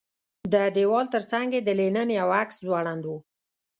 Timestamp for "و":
3.05-3.11